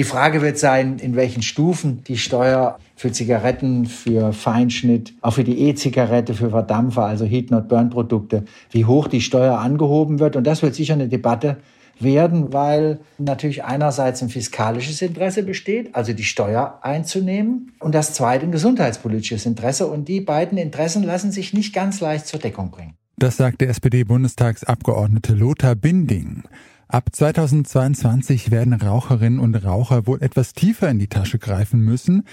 [0.00, 5.44] Die Frage wird sein, in welchen Stufen die Steuer für Zigaretten, für Feinschnitt, auch für
[5.44, 10.36] die E-Zigarette, für Verdampfer, also Heat-Not-Burn-Produkte, wie hoch die Steuer angehoben wird.
[10.36, 11.58] Und das wird sicher eine Debatte
[11.98, 18.46] werden, weil natürlich einerseits ein fiskalisches Interesse besteht, also die Steuer einzunehmen, und das zweite
[18.46, 19.86] ein gesundheitspolitisches Interesse.
[19.86, 22.94] Und die beiden Interessen lassen sich nicht ganz leicht zur Deckung bringen.
[23.18, 26.44] Das sagt der SPD-Bundestagsabgeordnete Lothar Binding.
[26.92, 32.24] Ab 2022 werden Raucherinnen und Raucher wohl etwas tiefer in die Tasche greifen müssen,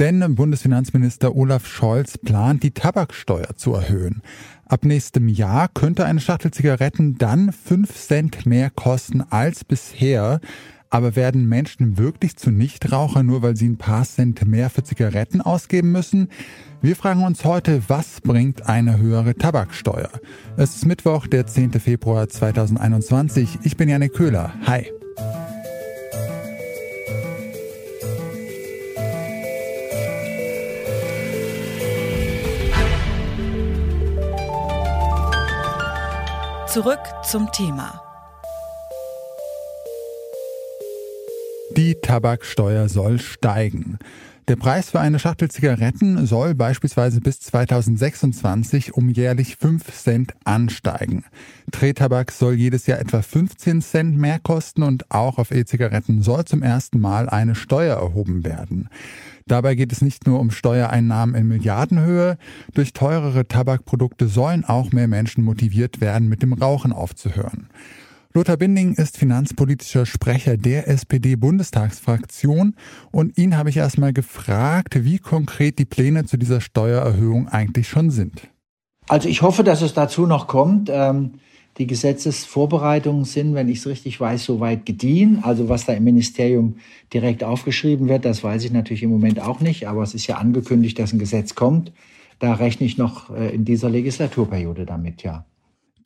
[0.00, 4.22] denn Bundesfinanzminister Olaf Scholz plant, die Tabaksteuer zu erhöhen.
[4.64, 10.40] Ab nächstem Jahr könnte eine Schachtel Zigaretten dann 5 Cent mehr kosten als bisher.
[10.90, 15.40] Aber werden Menschen wirklich zu Nichtrauchern, nur weil sie ein paar Cent mehr für Zigaretten
[15.42, 16.28] ausgeben müssen?
[16.80, 20.10] Wir fragen uns heute, was bringt eine höhere Tabaksteuer?
[20.56, 21.72] Es ist Mittwoch, der 10.
[21.72, 23.58] Februar 2021.
[23.64, 24.54] Ich bin Janik Köhler.
[24.66, 24.90] Hi.
[36.66, 38.07] Zurück zum Thema.
[41.88, 43.98] Die Tabaksteuer soll steigen.
[44.46, 51.24] Der Preis für eine Schachtel Zigaretten soll beispielsweise bis 2026 um jährlich 5 Cent ansteigen.
[51.70, 56.62] Drehtabak soll jedes Jahr etwa 15 Cent mehr kosten und auch auf E-Zigaretten soll zum
[56.62, 58.90] ersten Mal eine Steuer erhoben werden.
[59.46, 62.36] Dabei geht es nicht nur um Steuereinnahmen in Milliardenhöhe.
[62.74, 67.70] Durch teurere Tabakprodukte sollen auch mehr Menschen motiviert werden, mit dem Rauchen aufzuhören.
[68.34, 72.74] Lothar Binding ist finanzpolitischer Sprecher der SPD-Bundestagsfraktion
[73.10, 78.10] und ihn habe ich erstmal gefragt, wie konkret die Pläne zu dieser Steuererhöhung eigentlich schon
[78.10, 78.48] sind.
[79.08, 80.90] Also ich hoffe, dass es dazu noch kommt.
[80.92, 81.32] Ähm,
[81.78, 85.40] die Gesetzesvorbereitungen sind, wenn ich es richtig weiß, soweit gediehen.
[85.42, 86.76] Also was da im Ministerium
[87.14, 90.36] direkt aufgeschrieben wird, das weiß ich natürlich im Moment auch nicht, aber es ist ja
[90.36, 91.92] angekündigt, dass ein Gesetz kommt.
[92.40, 95.46] Da rechne ich noch äh, in dieser Legislaturperiode damit, ja.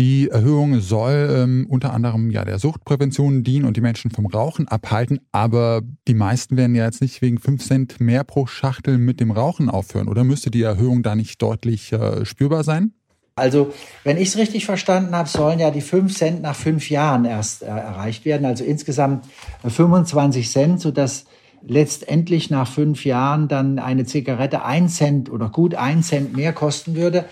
[0.00, 4.66] Die Erhöhung soll ähm, unter anderem ja der Suchtprävention dienen und die Menschen vom Rauchen
[4.66, 9.20] abhalten, aber die meisten werden ja jetzt nicht wegen 5 Cent mehr pro Schachtel mit
[9.20, 12.94] dem Rauchen aufhören, oder müsste die Erhöhung da nicht deutlich äh, spürbar sein?
[13.34, 17.26] Also, wenn ich es richtig verstanden habe, sollen ja die 5 Cent nach fünf Jahren
[17.26, 19.26] erst äh, erreicht werden, also insgesamt
[19.68, 21.26] 25 Cent, sodass
[21.62, 26.94] letztendlich nach fünf Jahren dann eine Zigarette ein Cent oder gut ein Cent mehr kosten
[26.94, 27.26] würde.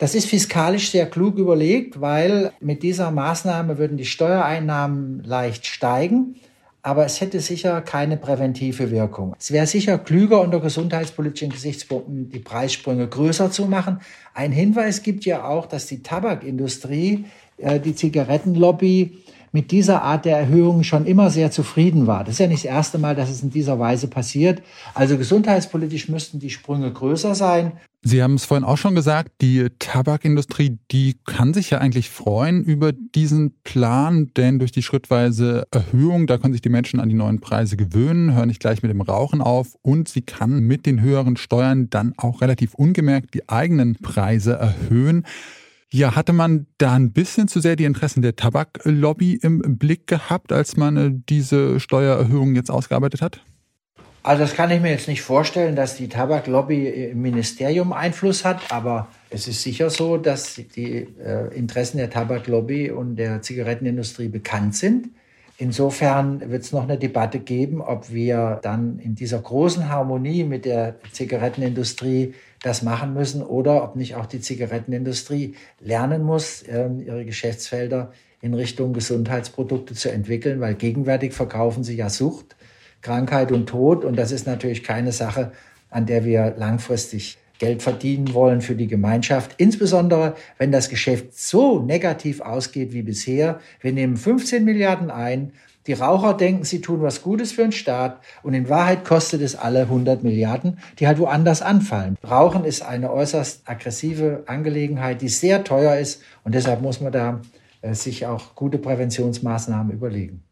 [0.00, 6.36] Das ist fiskalisch sehr klug überlegt, weil mit dieser Maßnahme würden die Steuereinnahmen leicht steigen,
[6.80, 9.36] aber es hätte sicher keine präventive Wirkung.
[9.38, 14.00] Es wäre sicher klüger unter gesundheitspolitischen Gesichtspunkten die Preissprünge größer zu machen.
[14.32, 17.26] Ein Hinweis gibt ja auch, dass die Tabakindustrie,
[17.58, 19.18] äh, die Zigarettenlobby
[19.52, 22.24] mit dieser Art der Erhöhung schon immer sehr zufrieden war.
[22.24, 24.62] Das ist ja nicht das erste Mal, dass es in dieser Weise passiert.
[24.94, 27.72] Also gesundheitspolitisch müssten die Sprünge größer sein.
[28.02, 32.64] Sie haben es vorhin auch schon gesagt, die Tabakindustrie, die kann sich ja eigentlich freuen
[32.64, 37.14] über diesen Plan, denn durch die schrittweise Erhöhung, da können sich die Menschen an die
[37.14, 41.02] neuen Preise gewöhnen, hören nicht gleich mit dem Rauchen auf und sie kann mit den
[41.02, 45.26] höheren Steuern dann auch relativ ungemerkt die eigenen Preise erhöhen.
[45.92, 50.52] Ja, hatte man da ein bisschen zu sehr die Interessen der Tabaklobby im Blick gehabt,
[50.52, 53.42] als man äh, diese Steuererhöhung jetzt ausgearbeitet hat?
[54.22, 58.60] Also das kann ich mir jetzt nicht vorstellen, dass die Tabaklobby im Ministerium Einfluss hat,
[58.70, 64.76] aber es ist sicher so, dass die äh, Interessen der Tabaklobby und der Zigarettenindustrie bekannt
[64.76, 65.08] sind.
[65.60, 70.64] Insofern wird es noch eine Debatte geben, ob wir dann in dieser großen Harmonie mit
[70.64, 72.32] der Zigarettenindustrie
[72.62, 78.10] das machen müssen oder ob nicht auch die Zigarettenindustrie lernen muss, ähm, ihre Geschäftsfelder
[78.40, 82.56] in Richtung Gesundheitsprodukte zu entwickeln, weil gegenwärtig verkaufen sie ja Sucht
[83.02, 84.06] Krankheit und Tod.
[84.06, 85.52] Und das ist natürlich keine Sache,
[85.90, 89.54] an der wir langfristig Geld verdienen wollen für die Gemeinschaft.
[89.58, 93.60] Insbesondere, wenn das Geschäft so negativ ausgeht wie bisher.
[93.80, 95.52] Wir nehmen 15 Milliarden ein.
[95.86, 99.56] Die Raucher denken, sie tun was Gutes für den Staat und in Wahrheit kostet es
[99.56, 102.16] alle 100 Milliarden, die halt woanders anfallen.
[102.28, 107.40] Rauchen ist eine äußerst aggressive Angelegenheit, die sehr teuer ist und deshalb muss man da
[107.82, 110.42] äh, sich auch gute Präventionsmaßnahmen überlegen.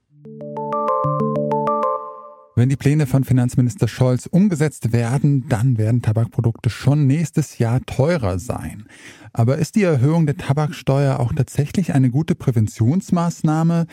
[2.59, 8.41] Wenn die Pläne von Finanzminister Scholz umgesetzt werden, dann werden Tabakprodukte schon nächstes Jahr teurer
[8.41, 8.89] sein.
[9.33, 13.87] Aber ist die Erhöhung der Tabaksteuer auch tatsächlich eine gute Präventionsmaßnahme?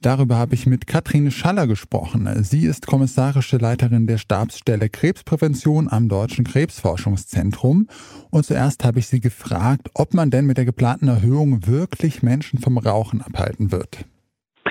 [0.00, 2.28] Darüber habe ich mit Katrin Schaller gesprochen.
[2.42, 7.86] Sie ist kommissarische Leiterin der Stabsstelle Krebsprävention am Deutschen Krebsforschungszentrum.
[8.30, 12.58] Und zuerst habe ich sie gefragt, ob man denn mit der geplanten Erhöhung wirklich Menschen
[12.58, 14.06] vom Rauchen abhalten wird.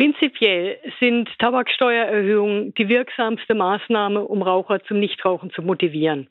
[0.02, 6.28] Prinzipiell sind Tabaksteuererhöhungen die wirksamste Maßnahme, um Raucher zum Nichtrauchen zu motivieren.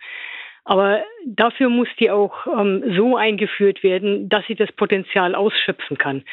[0.65, 6.25] Aber dafür muss die auch ähm, so eingeführt werden, dass sie das Potenzial ausschöpfen kann.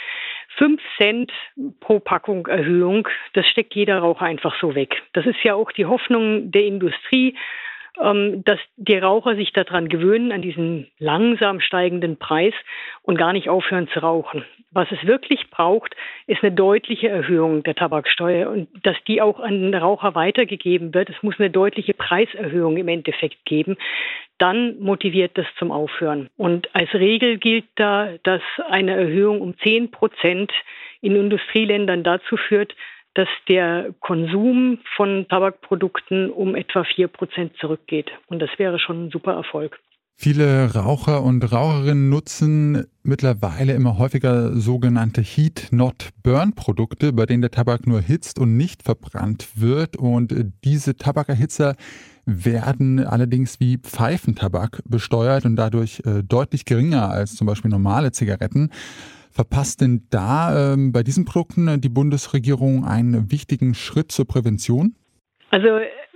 [0.57, 1.31] Fünf Cent
[1.80, 5.04] pro Packung Erhöhung, das steckt jeder Raucher einfach so weg.
[5.13, 7.36] Das ist ja auch die Hoffnung der Industrie,
[7.99, 12.53] dass die Raucher sich daran gewöhnen, an diesen langsam steigenden Preis
[13.01, 14.45] und gar nicht aufhören zu rauchen.
[14.71, 15.95] Was es wirklich braucht,
[16.27, 21.09] ist eine deutliche Erhöhung der Tabaksteuer und dass die auch an den Raucher weitergegeben wird.
[21.09, 23.77] Es muss eine deutliche Preiserhöhung im Endeffekt geben.
[24.38, 26.29] Dann motiviert das zum Aufhören.
[26.38, 30.51] Und als Regel gilt da, dass eine Erhöhung um 10 Prozent
[31.01, 32.75] in Industrieländern dazu führt,
[33.17, 38.11] dass der Konsum von Tabakprodukten um etwa 4 Prozent zurückgeht.
[38.27, 39.79] Und das wäre schon ein super Erfolg.
[40.19, 48.01] Viele Raucher und Raucherinnen nutzen mittlerweile immer häufiger sogenannte Heat-Not-Burn-Produkte, bei denen der Tabak nur
[48.01, 49.95] hitzt und nicht verbrannt wird.
[49.95, 50.33] Und
[50.63, 51.75] diese Tabakerhitzer
[52.25, 58.71] werden allerdings wie Pfeifentabak besteuert und dadurch äh, deutlich geringer als zum Beispiel normale Zigaretten.
[59.31, 64.95] Verpasst denn da ähm, bei diesen Produkten äh, die Bundesregierung einen wichtigen Schritt zur Prävention?
[65.50, 65.68] Also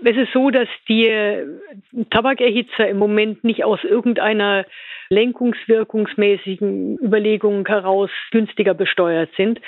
[0.03, 1.45] es ist so, dass die äh,
[2.09, 4.65] Tabakerhitzer im Moment nicht aus irgendeiner
[5.09, 9.59] lenkungswirkungsmäßigen Überlegung heraus günstiger besteuert sind,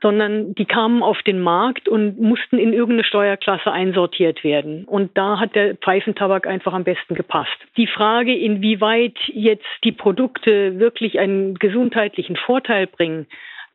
[0.00, 4.84] sondern die kamen auf den Markt und mussten in irgendeine Steuerklasse einsortiert werden.
[4.84, 7.56] Und da hat der Pfeifentabak einfach am besten gepasst.
[7.76, 13.26] Die Frage, inwieweit jetzt die Produkte wirklich einen gesundheitlichen Vorteil bringen,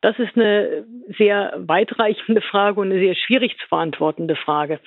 [0.03, 0.85] das ist eine
[1.17, 4.81] sehr weitreichende Frage und eine sehr schwierig zu beantwortende Frage.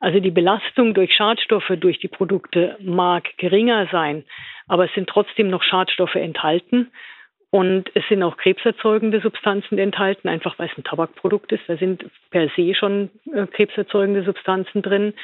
[0.00, 4.24] Also die Belastung durch Schadstoffe durch die Produkte mag geringer sein,
[4.66, 6.90] aber es sind trotzdem noch Schadstoffe enthalten.
[7.54, 11.62] Und es sind auch krebserzeugende Substanzen enthalten, einfach weil es ein Tabakprodukt ist.
[11.68, 15.14] Da sind per se schon äh, krebserzeugende Substanzen drin.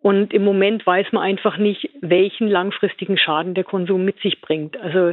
[0.00, 4.80] Und im Moment weiß man einfach nicht, welchen langfristigen Schaden der Konsum mit sich bringt.
[4.80, 5.12] Also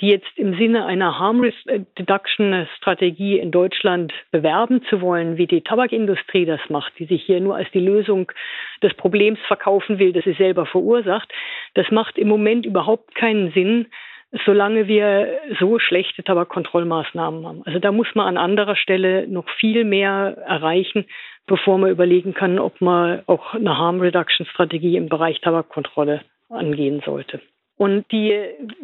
[0.00, 5.60] die jetzt im Sinne einer Harm Reduction Strategie in Deutschland bewerben zu wollen, wie die
[5.60, 8.32] Tabakindustrie das macht, die sich hier nur als die Lösung
[8.82, 11.30] des Problems verkaufen will, das sie selber verursacht,
[11.74, 13.88] das macht im Moment überhaupt keinen Sinn,
[14.44, 17.62] solange wir so schlechte Tabakkontrollmaßnahmen haben.
[17.64, 21.06] Also da muss man an anderer Stelle noch viel mehr erreichen,
[21.46, 27.02] bevor man überlegen kann, ob man auch eine Harm Reduction Strategie im Bereich Tabakkontrolle angehen
[27.04, 27.40] sollte.
[27.76, 28.38] Und die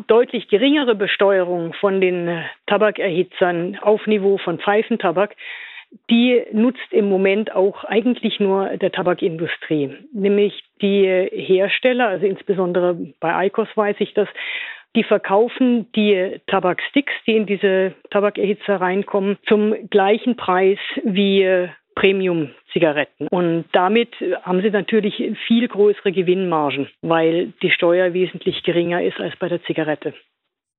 [0.06, 5.36] deutlich geringere Besteuerung von den Tabakerhitzern auf Niveau von Pfeifentabak,
[6.10, 9.96] die nutzt im Moment auch eigentlich nur der Tabakindustrie.
[10.12, 14.28] Nämlich die Hersteller, also insbesondere bei ICOS weiß ich das,
[14.96, 23.28] die verkaufen die Tabaksticks, die in diese Tabakerhitzer reinkommen, zum gleichen Preis wie Premium-Zigaretten.
[23.28, 29.36] Und damit haben sie natürlich viel größere Gewinnmargen, weil die Steuer wesentlich geringer ist als
[29.36, 30.14] bei der Zigarette.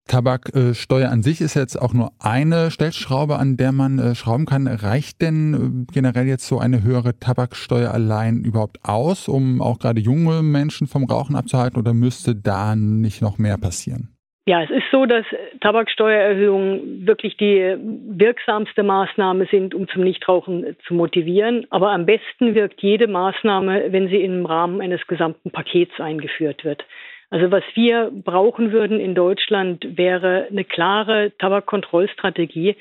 [0.07, 4.67] Tabaksteuer an sich ist jetzt auch nur eine Stellschraube, an der man äh, schrauben kann.
[4.67, 9.99] Reicht denn äh, generell jetzt so eine höhere Tabaksteuer allein überhaupt aus, um auch gerade
[9.99, 14.17] junge Menschen vom Rauchen abzuhalten oder müsste da nicht noch mehr passieren?
[14.47, 15.25] Ja, es ist so, dass
[15.59, 17.75] Tabaksteuererhöhungen wirklich die
[18.17, 21.67] wirksamste Maßnahme sind, um zum Nichtrauchen zu motivieren.
[21.69, 26.85] Aber am besten wirkt jede Maßnahme, wenn sie im Rahmen eines gesamten Pakets eingeführt wird.
[27.29, 32.77] Also was wir brauchen würden in Deutschland wäre eine klare Tabakkontrollstrategie,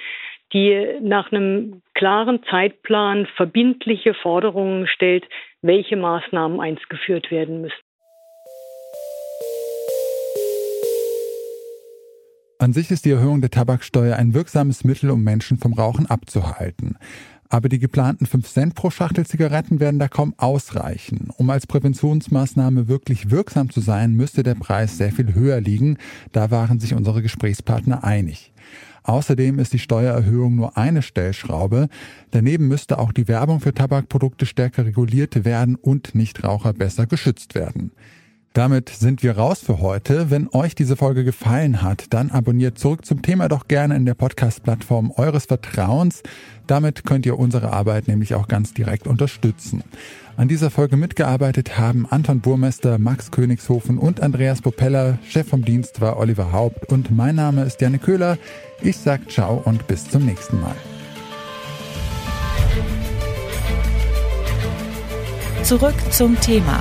[0.52, 5.24] die nach einem klaren Zeitplan verbindliche Forderungen stellt,
[5.62, 7.74] welche Maßnahmen eingeführt werden müssen.
[12.58, 16.96] An sich ist die Erhöhung der Tabaksteuer ein wirksames Mittel, um Menschen vom Rauchen abzuhalten.
[17.48, 21.30] Aber die geplanten 5 Cent pro Schachtel Zigaretten werden da kaum ausreichen.
[21.36, 25.98] Um als Präventionsmaßnahme wirklich wirksam zu sein, müsste der Preis sehr viel höher liegen.
[26.32, 28.52] Da waren sich unsere Gesprächspartner einig.
[29.04, 31.88] Außerdem ist die Steuererhöhung nur eine Stellschraube.
[32.32, 37.92] Daneben müsste auch die Werbung für Tabakprodukte stärker reguliert werden und Nichtraucher besser geschützt werden.
[38.56, 40.30] Damit sind wir raus für heute.
[40.30, 44.14] Wenn euch diese Folge gefallen hat, dann abonniert zurück zum Thema doch gerne in der
[44.14, 46.22] Podcast-Plattform eures Vertrauens.
[46.66, 49.84] Damit könnt ihr unsere Arbeit nämlich auch ganz direkt unterstützen.
[50.38, 55.18] An dieser Folge mitgearbeitet haben Anton Burmester, Max Königshofen und Andreas Popella.
[55.28, 58.38] Chef vom Dienst war Oliver Haupt und mein Name ist Janne Köhler.
[58.80, 60.76] Ich sag ciao und bis zum nächsten Mal.
[65.62, 66.80] Zurück zum Thema